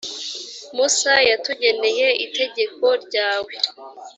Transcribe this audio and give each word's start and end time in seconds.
musa 0.75 1.13
yatugeneye 1.29 2.07
itegeko 2.25 2.85
ryawe. 3.05 3.53